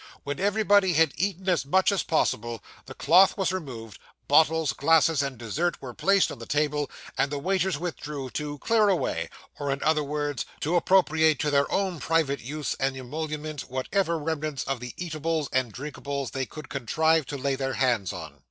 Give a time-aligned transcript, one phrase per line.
[0.23, 5.37] When everybody had eaten as much as possible, the cloth was removed, bottles, glasses, and
[5.37, 6.89] dessert were placed on the table;
[7.19, 9.29] and the waiters withdrew to 'clear away,'
[9.59, 14.63] or in other words, to appropriate to their own private use and emolument whatever remnants
[14.63, 18.39] of the eatables and drinkables they could contrive to lay their hands on.